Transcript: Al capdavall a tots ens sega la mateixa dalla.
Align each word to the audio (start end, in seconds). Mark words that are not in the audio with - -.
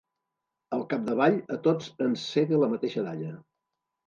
Al 0.77 0.85
capdavall 0.93 1.37
a 1.57 1.57
tots 1.67 1.91
ens 2.07 2.25
sega 2.31 2.63
la 2.65 2.71
mateixa 2.73 3.05
dalla. 3.11 3.37